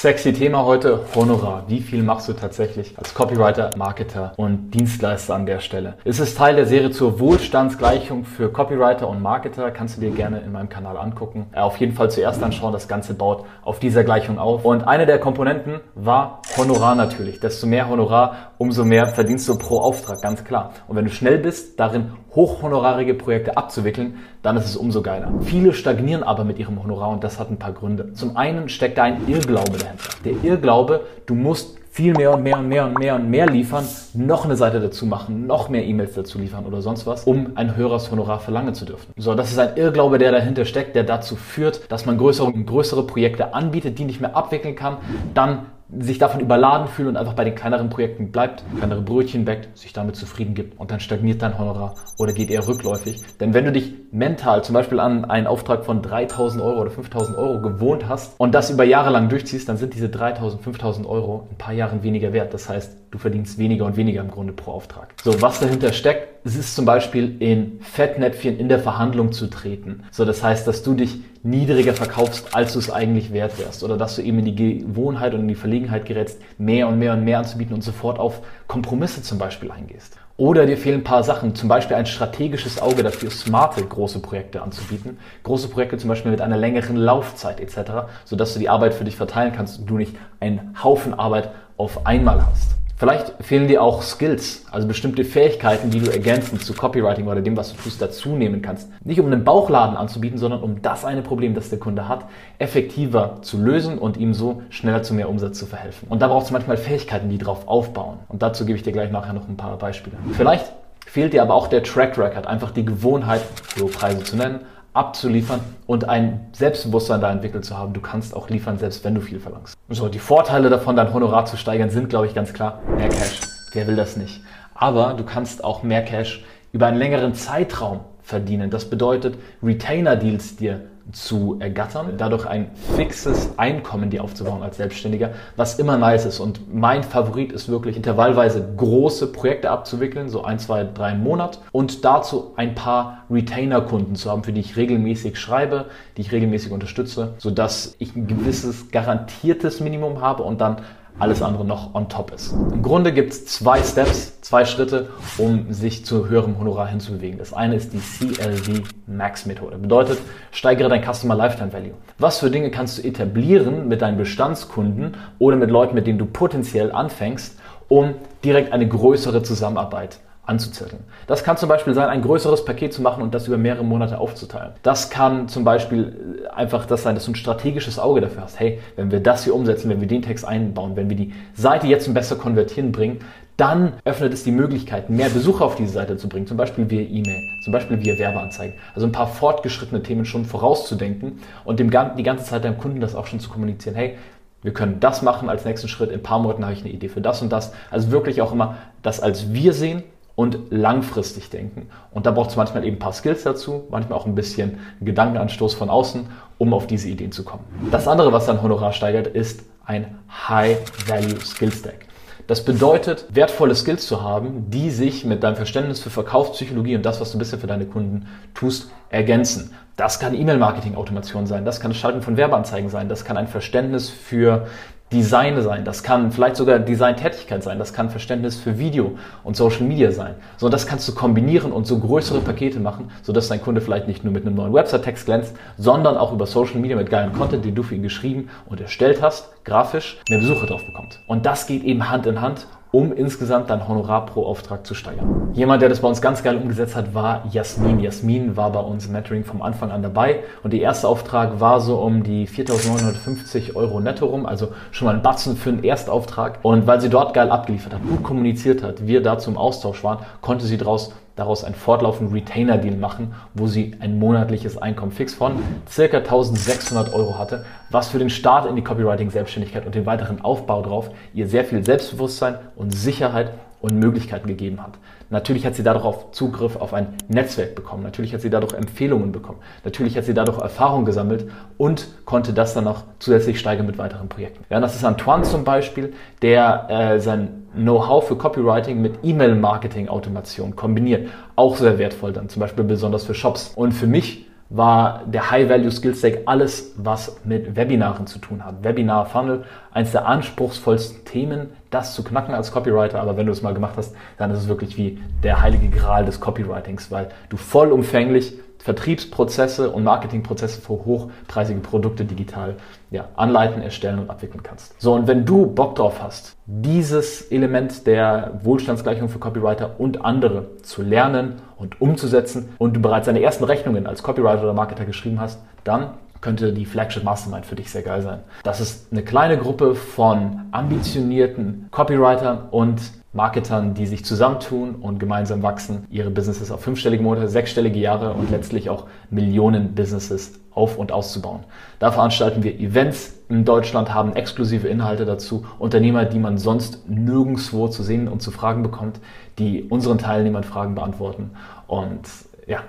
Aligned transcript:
Sexy 0.00 0.32
Thema 0.32 0.64
heute, 0.64 1.00
Honorar. 1.14 1.64
Wie 1.66 1.82
viel 1.82 2.02
machst 2.02 2.26
du 2.26 2.32
tatsächlich 2.32 2.96
als 2.96 3.12
Copywriter, 3.12 3.68
Marketer 3.76 4.32
und 4.38 4.70
Dienstleister 4.70 5.34
an 5.34 5.44
der 5.44 5.60
Stelle? 5.60 5.98
Es 6.04 6.18
ist 6.18 6.38
Teil 6.38 6.56
der 6.56 6.64
Serie 6.64 6.90
zur 6.90 7.20
Wohlstandsgleichung 7.20 8.24
für 8.24 8.50
Copywriter 8.50 9.06
und 9.06 9.20
Marketer. 9.20 9.70
Kannst 9.70 9.98
du 9.98 10.00
dir 10.00 10.10
gerne 10.12 10.40
in 10.40 10.52
meinem 10.52 10.70
Kanal 10.70 10.96
angucken. 10.96 11.50
Äh, 11.52 11.60
auf 11.60 11.76
jeden 11.76 11.92
Fall 11.92 12.10
zuerst 12.10 12.42
anschauen. 12.42 12.72
Das 12.72 12.88
Ganze 12.88 13.12
baut 13.12 13.44
auf 13.62 13.78
dieser 13.78 14.02
Gleichung 14.02 14.38
auf. 14.38 14.64
Und 14.64 14.88
eine 14.88 15.04
der 15.04 15.18
Komponenten 15.18 15.80
war 15.94 16.40
Honorar 16.56 16.94
natürlich. 16.94 17.38
Desto 17.38 17.66
mehr 17.66 17.86
Honorar, 17.90 18.52
umso 18.56 18.86
mehr 18.86 19.06
verdienst 19.06 19.50
du 19.50 19.58
pro 19.58 19.80
Auftrag, 19.80 20.22
ganz 20.22 20.44
klar. 20.44 20.72
Und 20.88 20.96
wenn 20.96 21.04
du 21.04 21.10
schnell 21.10 21.36
bist, 21.36 21.78
darin 21.78 22.12
hochhonorarige 22.34 23.14
Projekte 23.14 23.56
abzuwickeln, 23.56 24.16
dann 24.42 24.56
ist 24.56 24.66
es 24.66 24.76
umso 24.76 25.02
geiler. 25.02 25.32
Viele 25.40 25.72
stagnieren 25.72 26.22
aber 26.22 26.44
mit 26.44 26.58
ihrem 26.58 26.82
Honorar 26.82 27.10
und 27.10 27.24
das 27.24 27.38
hat 27.38 27.50
ein 27.50 27.58
paar 27.58 27.72
Gründe. 27.72 28.12
Zum 28.14 28.36
einen 28.36 28.68
steckt 28.68 28.98
da 28.98 29.04
ein 29.04 29.28
Irrglaube 29.28 29.78
dahinter. 29.78 30.10
Der 30.24 30.32
Irrglaube, 30.42 31.00
du 31.26 31.34
musst 31.34 31.80
viel 31.90 32.14
mehr 32.14 32.32
und 32.34 32.42
mehr 32.44 32.58
und 32.58 32.68
mehr 32.68 32.86
und 32.86 32.98
mehr 32.98 33.16
und 33.16 33.28
mehr 33.28 33.46
liefern, 33.46 33.84
noch 34.14 34.44
eine 34.44 34.56
Seite 34.56 34.80
dazu 34.80 35.06
machen, 35.06 35.46
noch 35.46 35.68
mehr 35.68 35.84
E-Mails 35.84 36.14
dazu 36.14 36.38
liefern 36.38 36.64
oder 36.64 36.82
sonst 36.82 37.04
was, 37.04 37.24
um 37.24 37.56
ein 37.56 37.76
höheres 37.76 38.12
Honorar 38.12 38.38
verlangen 38.38 38.74
zu 38.74 38.84
dürfen. 38.84 39.12
So, 39.16 39.34
das 39.34 39.50
ist 39.50 39.58
ein 39.58 39.76
Irrglaube, 39.76 40.18
der 40.18 40.30
dahinter 40.30 40.64
steckt, 40.64 40.94
der 40.94 41.02
dazu 41.02 41.34
führt, 41.34 41.90
dass 41.90 42.06
man 42.06 42.16
größere, 42.16 42.52
größere 42.52 43.02
Projekte 43.06 43.54
anbietet, 43.54 43.98
die 43.98 44.04
nicht 44.04 44.20
mehr 44.20 44.36
abwickeln 44.36 44.76
kann, 44.76 44.98
dann 45.34 45.66
sich 45.98 46.18
davon 46.18 46.40
überladen 46.40 46.86
fühlt 46.86 47.08
und 47.08 47.16
einfach 47.16 47.34
bei 47.34 47.44
den 47.44 47.54
kleineren 47.54 47.90
Projekten 47.90 48.30
bleibt, 48.30 48.64
kleinere 48.78 49.02
Brötchen 49.02 49.44
backt, 49.44 49.76
sich 49.76 49.92
damit 49.92 50.16
zufrieden 50.16 50.54
gibt 50.54 50.78
und 50.78 50.90
dann 50.90 51.00
stagniert 51.00 51.42
dein 51.42 51.58
Honorar 51.58 51.94
oder 52.18 52.32
geht 52.32 52.50
eher 52.50 52.66
rückläufig. 52.66 53.20
Denn 53.40 53.54
wenn 53.54 53.64
du 53.64 53.72
dich 53.72 53.94
mental 54.12 54.62
zum 54.64 54.74
Beispiel 54.74 55.00
an 55.00 55.24
einen 55.24 55.46
Auftrag 55.46 55.84
von 55.84 56.02
3000 56.02 56.62
Euro 56.62 56.80
oder 56.80 56.90
5000 56.90 57.36
Euro 57.36 57.60
gewohnt 57.60 58.08
hast 58.08 58.38
und 58.38 58.54
das 58.54 58.70
über 58.70 58.84
Jahre 58.84 59.10
lang 59.10 59.28
durchziehst, 59.28 59.68
dann 59.68 59.76
sind 59.76 59.94
diese 59.94 60.08
3000, 60.08 60.62
5000 60.62 61.06
Euro 61.06 61.48
ein 61.50 61.58
paar 61.58 61.74
Jahren 61.74 62.02
weniger 62.02 62.32
wert. 62.32 62.54
Das 62.54 62.68
heißt, 62.68 62.96
du 63.10 63.18
verdienst 63.18 63.58
weniger 63.58 63.84
und 63.84 63.96
weniger 63.96 64.20
im 64.20 64.30
Grunde 64.30 64.52
pro 64.52 64.72
Auftrag. 64.72 65.14
So, 65.22 65.40
was 65.42 65.60
dahinter 65.60 65.92
steckt, 65.92 66.39
es 66.42 66.56
ist 66.56 66.74
zum 66.74 66.86
Beispiel 66.86 67.36
in 67.40 67.80
Fettnäpfchen 67.82 68.58
in 68.58 68.68
der 68.68 68.78
Verhandlung 68.78 69.32
zu 69.32 69.48
treten. 69.48 70.04
So, 70.10 70.24
das 70.24 70.42
heißt, 70.42 70.66
dass 70.66 70.82
du 70.82 70.94
dich 70.94 71.18
niedriger 71.42 71.92
verkaufst, 71.92 72.54
als 72.54 72.72
du 72.72 72.78
es 72.78 72.90
eigentlich 72.90 73.32
wert 73.32 73.58
wärst. 73.58 73.84
Oder 73.84 73.98
dass 73.98 74.16
du 74.16 74.22
eben 74.22 74.38
in 74.38 74.44
die 74.46 74.80
Gewohnheit 74.80 75.34
und 75.34 75.40
in 75.40 75.48
die 75.48 75.54
Verlegenheit 75.54 76.06
gerätst, 76.06 76.40
mehr 76.56 76.88
und 76.88 76.98
mehr 76.98 77.12
und 77.12 77.24
mehr 77.24 77.38
anzubieten 77.38 77.74
und 77.74 77.82
sofort 77.82 78.18
auf 78.18 78.40
Kompromisse 78.66 79.22
zum 79.22 79.38
Beispiel 79.38 79.70
eingehst. 79.70 80.16
Oder 80.38 80.64
dir 80.64 80.78
fehlen 80.78 81.00
ein 81.00 81.04
paar 81.04 81.22
Sachen, 81.22 81.54
zum 81.54 81.68
Beispiel 81.68 81.96
ein 81.96 82.06
strategisches 82.06 82.80
Auge 82.80 83.02
dafür, 83.02 83.30
smarte 83.30 83.84
große 83.84 84.20
Projekte 84.20 84.62
anzubieten. 84.62 85.18
Große 85.42 85.68
Projekte 85.68 85.98
zum 85.98 86.08
Beispiel 86.08 86.30
mit 86.30 86.40
einer 86.40 86.56
längeren 86.56 86.96
Laufzeit 86.96 87.60
etc., 87.60 88.08
sodass 88.24 88.54
du 88.54 88.58
die 88.58 88.70
Arbeit 88.70 88.94
für 88.94 89.04
dich 89.04 89.16
verteilen 89.16 89.52
kannst 89.54 89.80
und 89.80 89.90
du 89.90 89.98
nicht 89.98 90.16
einen 90.40 90.74
Haufen 90.82 91.12
Arbeit 91.12 91.50
auf 91.76 92.06
einmal 92.06 92.46
hast. 92.46 92.79
Vielleicht 93.00 93.32
fehlen 93.40 93.66
dir 93.66 93.82
auch 93.82 94.02
Skills, 94.02 94.66
also 94.70 94.86
bestimmte 94.86 95.24
Fähigkeiten, 95.24 95.88
die 95.88 96.00
du 96.00 96.12
ergänzend 96.12 96.62
zu 96.62 96.74
Copywriting 96.74 97.28
oder 97.28 97.40
dem, 97.40 97.56
was 97.56 97.72
du 97.72 97.82
tust, 97.82 98.02
dazu 98.02 98.36
nehmen 98.36 98.60
kannst. 98.60 98.90
Nicht 99.02 99.18
um 99.18 99.24
einen 99.24 99.42
Bauchladen 99.42 99.96
anzubieten, 99.96 100.36
sondern 100.36 100.62
um 100.62 100.82
das 100.82 101.06
eine 101.06 101.22
Problem, 101.22 101.54
das 101.54 101.70
der 101.70 101.78
Kunde 101.78 102.08
hat, 102.08 102.26
effektiver 102.58 103.38
zu 103.40 103.56
lösen 103.56 103.96
und 103.96 104.18
ihm 104.18 104.34
so 104.34 104.60
schneller 104.68 105.02
zu 105.02 105.14
mehr 105.14 105.30
Umsatz 105.30 105.58
zu 105.58 105.64
verhelfen. 105.64 106.08
Und 106.10 106.20
da 106.20 106.28
braucht 106.28 106.44
es 106.44 106.50
manchmal 106.50 106.76
Fähigkeiten, 106.76 107.30
die 107.30 107.38
darauf 107.38 107.66
aufbauen. 107.66 108.18
Und 108.28 108.42
dazu 108.42 108.66
gebe 108.66 108.76
ich 108.76 108.82
dir 108.82 108.92
gleich 108.92 109.10
nachher 109.10 109.32
noch 109.32 109.48
ein 109.48 109.56
paar 109.56 109.78
Beispiele. 109.78 110.18
Vielleicht 110.32 110.70
fehlt 111.06 111.32
dir 111.32 111.40
aber 111.40 111.54
auch 111.54 111.68
der 111.68 111.82
Track 111.82 112.18
Record, 112.18 112.46
einfach 112.46 112.70
die 112.70 112.84
Gewohnheit, 112.84 113.40
hohe 113.80 113.88
Preise 113.88 114.24
zu 114.24 114.36
nennen, 114.36 114.60
abzuliefern 114.92 115.60
und 115.86 116.08
ein 116.08 116.48
Selbstbewusstsein 116.52 117.20
da 117.20 117.30
entwickelt 117.30 117.64
zu 117.64 117.76
haben. 117.76 117.92
Du 117.92 118.00
kannst 118.00 118.34
auch 118.34 118.48
liefern, 118.48 118.78
selbst 118.78 119.04
wenn 119.04 119.14
du 119.14 119.20
viel 119.20 119.40
verlangst. 119.40 119.76
So, 119.88 120.08
die 120.08 120.18
Vorteile 120.18 120.68
davon, 120.68 120.96
dein 120.96 121.12
Honorar 121.12 121.46
zu 121.46 121.56
steigern, 121.56 121.90
sind, 121.90 122.08
glaube 122.08 122.26
ich, 122.26 122.34
ganz 122.34 122.52
klar. 122.52 122.80
Mehr 122.96 123.08
Cash. 123.08 123.40
Wer 123.72 123.86
will 123.86 123.96
das 123.96 124.16
nicht? 124.16 124.42
Aber 124.74 125.14
du 125.14 125.24
kannst 125.24 125.62
auch 125.62 125.82
mehr 125.82 126.04
Cash 126.04 126.44
über 126.72 126.86
einen 126.86 126.98
längeren 126.98 127.34
Zeitraum 127.34 128.00
verdienen. 128.22 128.70
Das 128.70 128.90
bedeutet, 128.90 129.36
Retainer-Deals 129.62 130.56
dir 130.56 130.82
zu 131.12 131.56
ergattern, 131.60 132.14
dadurch 132.16 132.46
ein 132.46 132.70
fixes 132.96 133.50
Einkommen 133.56 134.10
dir 134.10 134.24
aufzubauen 134.24 134.62
als 134.62 134.76
Selbstständiger, 134.76 135.30
was 135.56 135.78
immer 135.78 135.96
nice 135.96 136.26
ist. 136.26 136.40
Und 136.40 136.74
mein 136.74 137.02
Favorit 137.02 137.52
ist 137.52 137.68
wirklich 137.68 137.96
intervallweise 137.96 138.74
große 138.76 139.32
Projekte 139.32 139.70
abzuwickeln, 139.70 140.28
so 140.28 140.44
ein, 140.44 140.58
zwei, 140.58 140.84
drei 140.84 141.14
Monat 141.14 141.60
und 141.72 142.04
dazu 142.04 142.52
ein 142.56 142.74
paar 142.74 143.24
Retainer-Kunden 143.30 144.16
zu 144.16 144.30
haben, 144.30 144.44
für 144.44 144.52
die 144.52 144.60
ich 144.60 144.76
regelmäßig 144.76 145.38
schreibe, 145.38 145.86
die 146.16 146.22
ich 146.22 146.32
regelmäßig 146.32 146.72
unterstütze, 146.72 147.34
sodass 147.38 147.94
ich 147.98 148.16
ein 148.16 148.26
gewisses 148.26 148.90
garantiertes 148.90 149.80
Minimum 149.80 150.20
habe 150.20 150.42
und 150.42 150.60
dann 150.60 150.78
alles 151.18 151.42
andere 151.42 151.64
noch 151.64 151.94
on 151.94 152.08
top 152.08 152.32
ist. 152.32 152.52
Im 152.52 152.82
Grunde 152.82 153.12
gibt 153.12 153.32
es 153.32 153.46
zwei 153.46 153.82
Steps, 153.82 154.40
zwei 154.40 154.64
Schritte, 154.64 155.08
um 155.38 155.72
sich 155.72 156.04
zu 156.04 156.28
höherem 156.28 156.58
Honorar 156.58 156.88
hinzubewegen. 156.88 157.38
Das 157.38 157.52
eine 157.52 157.74
ist 157.74 157.92
die 157.92 157.98
CLV 157.98 158.82
Max 159.06 159.46
Methode. 159.46 159.76
Bedeutet, 159.78 160.18
steigere 160.52 160.88
dein 160.88 161.02
Customer 161.02 161.34
Lifetime 161.34 161.72
Value. 161.72 161.94
Was 162.18 162.38
für 162.38 162.50
Dinge 162.50 162.70
kannst 162.70 162.98
du 162.98 163.02
etablieren 163.02 163.88
mit 163.88 164.02
deinen 164.02 164.16
Bestandskunden 164.16 165.16
oder 165.38 165.56
mit 165.56 165.70
Leuten, 165.70 165.94
mit 165.94 166.06
denen 166.06 166.18
du 166.18 166.26
potenziell 166.26 166.92
anfängst, 166.92 167.58
um 167.88 168.14
direkt 168.44 168.72
eine 168.72 168.88
größere 168.88 169.42
Zusammenarbeit 169.42 170.20
anzuzirkeln. 170.50 171.02
Das 171.26 171.44
kann 171.44 171.56
zum 171.56 171.68
Beispiel 171.68 171.94
sein, 171.94 172.08
ein 172.08 172.22
größeres 172.22 172.64
Paket 172.64 172.92
zu 172.92 173.00
machen 173.00 173.22
und 173.22 173.32
das 173.34 173.46
über 173.46 173.56
mehrere 173.56 173.84
Monate 173.84 174.18
aufzuteilen. 174.18 174.72
Das 174.82 175.08
kann 175.08 175.48
zum 175.48 175.64
Beispiel 175.64 176.44
äh, 176.44 176.48
einfach 176.50 176.84
das 176.86 177.04
sein, 177.04 177.14
dass 177.14 177.24
du 177.24 177.32
ein 177.32 177.36
strategisches 177.36 177.98
Auge 177.98 178.20
dafür 178.20 178.42
hast. 178.42 178.58
Hey, 178.58 178.80
wenn 178.96 179.10
wir 179.10 179.20
das 179.20 179.44
hier 179.44 179.54
umsetzen, 179.54 179.88
wenn 179.88 180.00
wir 180.00 180.08
den 180.08 180.22
Text 180.22 180.44
einbauen, 180.44 180.96
wenn 180.96 181.08
wir 181.08 181.16
die 181.16 181.32
Seite 181.54 181.86
jetzt 181.86 182.04
zum 182.04 182.14
besser 182.14 182.36
konvertieren 182.36 182.92
bringen, 182.92 183.20
dann 183.56 183.92
öffnet 184.04 184.32
es 184.32 184.42
die 184.42 184.52
Möglichkeit, 184.52 185.10
mehr 185.10 185.28
Besucher 185.28 185.66
auf 185.66 185.76
diese 185.76 185.92
Seite 185.92 186.16
zu 186.16 186.28
bringen, 186.28 186.46
zum 186.46 186.56
Beispiel 186.56 186.88
via 186.88 187.02
E-Mail, 187.02 187.42
zum 187.62 187.72
Beispiel 187.74 188.02
via 188.02 188.18
Werbeanzeigen. 188.18 188.74
Also 188.94 189.06
ein 189.06 189.12
paar 189.12 189.26
fortgeschrittene 189.26 190.02
Themen 190.02 190.24
schon 190.24 190.46
vorauszudenken 190.46 191.40
und 191.64 191.78
dem, 191.78 191.90
die 191.90 192.22
ganze 192.22 192.44
Zeit 192.44 192.64
deinem 192.64 192.78
Kunden 192.78 193.00
das 193.00 193.14
auch 193.14 193.26
schon 193.26 193.38
zu 193.38 193.50
kommunizieren. 193.50 193.94
Hey, 193.94 194.16
wir 194.62 194.72
können 194.72 194.98
das 195.00 195.20
machen 195.20 195.48
als 195.50 195.64
nächsten 195.64 195.88
Schritt. 195.88 196.10
In 196.10 196.20
ein 196.20 196.22
paar 196.22 196.38
Monaten 196.38 196.64
habe 196.64 196.72
ich 196.72 196.80
eine 196.80 196.90
Idee 196.90 197.08
für 197.08 197.20
das 197.20 197.42
und 197.42 197.50
das. 197.50 197.72
Also 197.90 198.10
wirklich 198.10 198.40
auch 198.40 198.52
immer 198.52 198.76
das 199.02 199.20
als 199.20 199.52
wir 199.52 199.72
sehen 199.74 200.02
und 200.40 200.70
langfristig 200.70 201.50
denken. 201.50 201.90
Und 202.12 202.24
da 202.24 202.30
braucht 202.30 202.48
es 202.48 202.56
manchmal 202.56 202.82
eben 202.86 202.96
ein 202.96 202.98
paar 202.98 203.12
Skills 203.12 203.42
dazu, 203.42 203.84
manchmal 203.90 204.18
auch 204.18 204.24
ein 204.24 204.34
bisschen 204.34 204.78
Gedankenanstoß 205.02 205.74
von 205.74 205.90
außen, 205.90 206.28
um 206.56 206.72
auf 206.72 206.86
diese 206.86 207.10
Ideen 207.10 207.30
zu 207.30 207.44
kommen. 207.44 207.64
Das 207.90 208.08
andere, 208.08 208.32
was 208.32 208.46
dann 208.46 208.62
Honorar 208.62 208.94
steigert, 208.94 209.26
ist 209.26 209.64
ein 209.84 210.16
High-Value 210.48 211.42
Skill 211.42 211.70
Stack. 211.72 212.06
Das 212.46 212.64
bedeutet, 212.64 213.26
wertvolle 213.28 213.74
Skills 213.74 214.06
zu 214.06 214.22
haben, 214.22 214.70
die 214.70 214.90
sich 214.90 215.26
mit 215.26 215.42
deinem 215.42 215.56
Verständnis 215.56 216.00
für 216.00 216.08
Verkaufspsychologie 216.08 216.96
und 216.96 217.04
das, 217.04 217.20
was 217.20 217.32
du 217.32 217.38
bisher 217.38 217.58
für 217.58 217.66
deine 217.66 217.84
Kunden 217.84 218.26
tust, 218.54 218.90
ergänzen. 219.10 219.74
Das 219.96 220.20
kann 220.20 220.32
E-Mail-Marketing-Automation 220.34 221.46
sein, 221.46 221.66
das 221.66 221.80
kann 221.80 221.90
das 221.90 221.98
Schalten 221.98 222.22
von 222.22 222.38
Werbeanzeigen 222.38 222.88
sein, 222.88 223.10
das 223.10 223.26
kann 223.26 223.36
ein 223.36 223.46
Verständnis 223.46 224.08
für 224.08 224.68
Design 225.12 225.60
sein, 225.60 225.84
das 225.84 226.04
kann 226.04 226.30
vielleicht 226.30 226.54
sogar 226.54 226.78
Designtätigkeit 226.78 227.64
sein, 227.64 227.80
das 227.80 227.92
kann 227.92 228.10
Verständnis 228.10 228.56
für 228.56 228.78
Video 228.78 229.18
und 229.42 229.56
Social 229.56 229.82
Media 229.82 230.12
sein. 230.12 230.36
So, 230.56 230.68
das 230.68 230.86
kannst 230.86 231.08
du 231.08 231.14
kombinieren 231.14 231.72
und 231.72 231.84
so 231.84 231.98
größere 231.98 232.40
Pakete 232.40 232.78
machen, 232.78 233.10
sodass 233.22 233.48
dein 233.48 233.60
Kunde 233.60 233.80
vielleicht 233.80 234.06
nicht 234.06 234.22
nur 234.22 234.32
mit 234.32 234.46
einem 234.46 234.54
neuen 234.54 234.72
Website-Text 234.72 235.26
glänzt, 235.26 235.56
sondern 235.76 236.16
auch 236.16 236.32
über 236.32 236.46
Social 236.46 236.78
Media 236.78 236.96
mit 236.96 237.10
geilen 237.10 237.32
Content, 237.32 237.64
den 237.64 237.74
du 237.74 237.82
für 237.82 237.96
ihn 237.96 238.02
geschrieben 238.02 238.50
und 238.66 238.80
erstellt 238.80 239.20
hast, 239.20 239.48
grafisch, 239.64 240.18
mehr 240.28 240.38
Besucher 240.38 240.66
drauf 240.66 240.82
bekommt. 240.86 241.18
Und 241.26 241.44
das 241.44 241.66
geht 241.66 241.82
eben 241.82 242.08
Hand 242.08 242.26
in 242.26 242.40
Hand 242.40 242.68
um 242.92 243.12
insgesamt 243.12 243.70
dein 243.70 243.86
Honorar 243.86 244.26
pro 244.26 244.44
Auftrag 244.44 244.86
zu 244.86 244.94
steigern. 244.94 245.50
Jemand, 245.52 245.82
der 245.82 245.88
das 245.88 246.00
bei 246.00 246.08
uns 246.08 246.20
ganz 246.20 246.42
geil 246.42 246.56
umgesetzt 246.56 246.96
hat, 246.96 247.14
war 247.14 247.44
Jasmin. 247.50 248.00
Jasmin 248.00 248.56
war 248.56 248.70
bei 248.72 248.80
uns 248.80 249.06
im 249.06 249.12
Mentoring 249.12 249.44
vom 249.44 249.62
Anfang 249.62 249.90
an 249.90 250.02
dabei 250.02 250.40
und 250.62 250.72
der 250.72 250.80
erste 250.80 251.08
Auftrag 251.08 251.60
war 251.60 251.80
so 251.80 251.98
um 251.98 252.22
die 252.22 252.48
4.950 252.48 253.76
Euro 253.76 254.00
netto 254.00 254.26
rum, 254.26 254.46
also 254.46 254.68
schon 254.90 255.06
mal 255.06 255.14
ein 255.14 255.22
Batzen 255.22 255.56
für 255.56 255.70
einen 255.70 255.84
Erstauftrag. 255.84 256.58
Und 256.62 256.86
weil 256.86 257.00
sie 257.00 257.08
dort 257.08 257.34
geil 257.34 257.50
abgeliefert 257.50 257.94
hat, 257.94 258.02
gut 258.08 258.22
kommuniziert 258.22 258.82
hat, 258.82 259.06
wir 259.06 259.22
da 259.22 259.38
zum 259.38 259.56
Austausch 259.56 260.02
waren, 260.02 260.18
konnte 260.40 260.64
sie 260.66 260.76
daraus 260.76 261.12
daraus 261.40 261.64
einen 261.64 261.74
fortlaufenden 261.74 262.34
Retainer-Deal 262.34 262.96
machen, 262.96 263.34
wo 263.54 263.66
sie 263.66 263.96
ein 264.00 264.18
monatliches 264.18 264.78
Einkommen 264.78 265.12
fix 265.12 265.34
von 265.34 265.54
circa 265.88 266.18
1600 266.18 267.12
Euro 267.14 267.38
hatte, 267.38 267.64
was 267.90 268.08
für 268.08 268.18
den 268.18 268.30
Start 268.30 268.66
in 268.66 268.76
die 268.76 268.84
Copywriting-Selbstständigkeit 268.84 269.86
und 269.86 269.94
den 269.94 270.06
weiteren 270.06 270.42
Aufbau 270.42 270.82
drauf 270.82 271.10
ihr 271.34 271.48
sehr 271.48 271.64
viel 271.64 271.84
Selbstbewusstsein 271.84 272.56
und 272.76 272.94
Sicherheit 272.94 273.52
und 273.80 273.98
Möglichkeiten 273.98 274.48
gegeben 274.48 274.82
hat. 274.82 274.92
Natürlich 275.30 275.64
hat 275.64 275.74
sie 275.74 275.82
dadurch 275.82 276.04
auch 276.04 276.32
Zugriff 276.32 276.76
auf 276.76 276.92
ein 276.92 277.14
Netzwerk 277.28 277.74
bekommen. 277.74 278.02
Natürlich 278.02 278.34
hat 278.34 278.40
sie 278.40 278.50
dadurch 278.50 278.74
Empfehlungen 278.74 279.32
bekommen. 279.32 279.58
Natürlich 279.84 280.16
hat 280.16 280.24
sie 280.24 280.34
dadurch 280.34 280.58
Erfahrung 280.58 281.04
gesammelt 281.04 281.48
und 281.78 282.08
konnte 282.24 282.52
das 282.52 282.74
dann 282.74 282.84
noch 282.84 283.04
zusätzlich 283.20 283.60
steigern 283.60 283.86
mit 283.86 283.96
weiteren 283.96 284.28
Projekten. 284.28 284.64
Ja, 284.70 284.80
das 284.80 284.96
ist 284.96 285.04
Antoine 285.04 285.44
zum 285.44 285.64
Beispiel, 285.64 286.12
der 286.42 286.86
äh, 286.88 287.20
sein 287.20 287.68
Know-how 287.74 288.26
für 288.26 288.36
Copywriting 288.36 289.00
mit 289.00 289.20
E-Mail-Marketing-Automation 289.22 290.74
kombiniert. 290.74 291.28
Auch 291.54 291.76
sehr 291.76 291.98
wertvoll 291.98 292.32
dann, 292.32 292.48
zum 292.48 292.60
Beispiel 292.60 292.84
besonders 292.84 293.24
für 293.24 293.34
Shops. 293.34 293.72
Und 293.76 293.92
für 293.92 294.08
mich 294.08 294.46
war 294.70 295.24
der 295.26 295.50
High-Value 295.50 295.90
Skill 295.90 296.14
Stack 296.14 296.42
alles, 296.46 296.94
was 296.96 297.36
mit 297.44 297.76
Webinaren 297.76 298.26
zu 298.26 298.38
tun 298.38 298.64
hat. 298.64 298.82
Webinar 298.82 299.26
Funnel, 299.26 299.64
eins 299.92 300.12
der 300.12 300.26
anspruchsvollsten 300.26 301.24
Themen, 301.24 301.70
das 301.90 302.14
zu 302.14 302.22
knacken 302.24 302.54
als 302.54 302.72
Copywriter. 302.72 303.20
Aber 303.20 303.36
wenn 303.36 303.46
du 303.46 303.52
es 303.52 303.62
mal 303.62 303.74
gemacht 303.74 303.94
hast, 303.96 304.14
dann 304.38 304.50
ist 304.50 304.58
es 304.58 304.68
wirklich 304.68 304.96
wie 304.96 305.20
der 305.42 305.60
heilige 305.60 305.88
Gral 305.88 306.24
des 306.24 306.40
Copywritings, 306.40 307.10
weil 307.10 307.28
du 307.48 307.56
vollumfänglich 307.56 308.54
Vertriebsprozesse 308.82 309.90
und 309.90 310.04
Marketingprozesse 310.04 310.80
für 310.80 310.94
hochpreisige 310.94 311.80
Produkte 311.80 312.24
digital 312.24 312.76
ja, 313.10 313.28
anleiten, 313.36 313.82
erstellen 313.82 314.18
und 314.18 314.30
abwickeln 314.30 314.62
kannst. 314.62 314.98
So, 315.00 315.12
und 315.12 315.26
wenn 315.26 315.44
du 315.44 315.66
Bock 315.66 315.96
drauf 315.96 316.22
hast, 316.22 316.56
dieses 316.64 317.42
Element 317.42 318.06
der 318.06 318.58
Wohlstandsgleichung 318.62 319.28
für 319.28 319.38
Copywriter 319.38 320.00
und 320.00 320.24
andere 320.24 320.78
zu 320.82 321.02
lernen 321.02 321.56
und 321.76 322.00
umzusetzen 322.00 322.70
und 322.78 322.94
du 322.94 323.00
bereits 323.00 323.26
deine 323.26 323.42
ersten 323.42 323.64
Rechnungen 323.64 324.06
als 324.06 324.22
Copywriter 324.22 324.62
oder 324.62 324.72
Marketer 324.72 325.04
geschrieben 325.04 325.40
hast, 325.40 325.60
dann 325.84 326.14
könnte 326.40 326.72
die 326.72 326.86
Flagship 326.86 327.24
Mastermind 327.24 327.66
für 327.66 327.76
dich 327.76 327.90
sehr 327.90 328.02
geil 328.02 328.22
sein. 328.22 328.40
Das 328.62 328.80
ist 328.80 329.12
eine 329.12 329.22
kleine 329.22 329.58
Gruppe 329.58 329.94
von 329.94 330.62
ambitionierten 330.70 331.88
Copywritern 331.90 332.68
und 332.70 333.00
Marketern, 333.32 333.94
die 333.94 334.06
sich 334.06 334.24
zusammentun 334.24 334.96
und 334.96 335.20
gemeinsam 335.20 335.62
wachsen, 335.62 336.04
ihre 336.10 336.30
Businesses 336.30 336.72
auf 336.72 336.82
fünfstellige 336.82 337.22
Monate, 337.22 337.48
sechsstellige 337.48 338.00
Jahre 338.00 338.32
und 338.32 338.50
letztlich 338.50 338.90
auch 338.90 339.06
Millionen 339.30 339.94
Businesses 339.94 340.54
auf 340.72 340.98
und 340.98 341.12
auszubauen. 341.12 341.60
Da 342.00 342.10
veranstalten 342.10 342.64
wir 342.64 342.78
Events 342.80 343.34
in 343.48 343.64
Deutschland, 343.64 344.12
haben 344.12 344.34
exklusive 344.34 344.88
Inhalte 344.88 345.26
dazu, 345.26 345.64
Unternehmer, 345.78 346.24
die 346.24 346.40
man 346.40 346.58
sonst 346.58 347.08
nirgendwo 347.08 347.86
zu 347.86 348.02
sehen 348.02 348.26
und 348.26 348.42
zu 348.42 348.50
fragen 348.50 348.82
bekommt, 348.82 349.20
die 349.58 349.84
unseren 349.84 350.18
Teilnehmern 350.18 350.64
Fragen 350.64 350.96
beantworten. 350.96 351.50
Und 351.86 352.22
ja, 352.66 352.80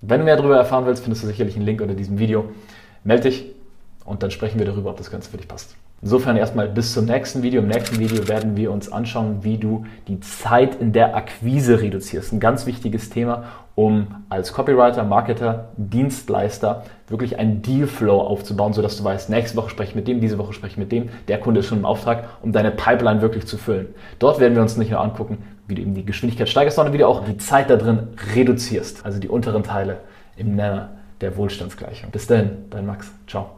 wenn 0.00 0.20
du 0.20 0.24
mehr 0.24 0.36
darüber 0.36 0.56
erfahren 0.56 0.86
willst, 0.86 1.02
findest 1.02 1.24
du 1.24 1.26
sicherlich 1.26 1.56
einen 1.56 1.64
Link 1.64 1.80
unter 1.80 1.94
diesem 1.94 2.18
Video. 2.20 2.44
Meld 3.04 3.24
dich 3.24 3.46
und 4.04 4.22
dann 4.22 4.30
sprechen 4.30 4.58
wir 4.58 4.66
darüber, 4.66 4.90
ob 4.90 4.96
das 4.96 5.10
Ganze 5.10 5.30
für 5.30 5.36
dich 5.36 5.48
passt. 5.48 5.76
Insofern 6.00 6.36
erstmal 6.36 6.68
bis 6.68 6.94
zum 6.94 7.06
nächsten 7.06 7.42
Video. 7.42 7.60
Im 7.60 7.66
nächsten 7.66 7.98
Video 7.98 8.28
werden 8.28 8.56
wir 8.56 8.70
uns 8.70 8.90
anschauen, 8.90 9.38
wie 9.42 9.58
du 9.58 9.84
die 10.06 10.20
Zeit 10.20 10.76
in 10.76 10.92
der 10.92 11.16
Akquise 11.16 11.80
reduzierst. 11.80 12.32
Ein 12.32 12.38
ganz 12.38 12.66
wichtiges 12.66 13.10
Thema, 13.10 13.44
um 13.74 14.06
als 14.28 14.52
Copywriter, 14.52 15.02
Marketer, 15.02 15.70
Dienstleister 15.76 16.84
wirklich 17.08 17.40
einen 17.40 17.62
Dealflow 17.62 18.20
aufzubauen, 18.20 18.74
sodass 18.74 18.96
du 18.96 19.02
weißt, 19.02 19.28
nächste 19.28 19.56
Woche 19.56 19.70
spreche 19.70 19.90
ich 19.90 19.96
mit 19.96 20.06
dem, 20.06 20.20
diese 20.20 20.38
Woche 20.38 20.52
spreche 20.52 20.74
ich 20.74 20.78
mit 20.78 20.92
dem, 20.92 21.08
der 21.26 21.40
Kunde 21.40 21.60
ist 21.60 21.66
schon 21.66 21.78
im 21.78 21.84
Auftrag, 21.84 22.28
um 22.42 22.52
deine 22.52 22.70
Pipeline 22.70 23.20
wirklich 23.20 23.46
zu 23.46 23.58
füllen. 23.58 23.88
Dort 24.20 24.38
werden 24.38 24.54
wir 24.54 24.62
uns 24.62 24.76
nicht 24.76 24.92
nur 24.92 25.00
angucken, 25.00 25.38
wie 25.66 25.74
du 25.74 25.82
eben 25.82 25.94
die 25.94 26.04
Geschwindigkeit 26.04 26.48
steigerst, 26.48 26.76
sondern 26.76 26.94
wie 26.94 26.98
du 26.98 27.08
auch 27.08 27.24
die 27.24 27.38
Zeit 27.38 27.70
da 27.70 27.76
drin 27.76 28.08
reduzierst, 28.36 29.04
also 29.04 29.18
die 29.18 29.28
unteren 29.28 29.64
Teile 29.64 29.98
im 30.36 30.54
Nenner 30.54 30.90
der 31.20 31.36
Wohlstandsgleichung. 31.36 32.10
Bis 32.10 32.26
dahin, 32.26 32.70
dein 32.70 32.86
Max. 32.86 33.10
Ciao. 33.26 33.57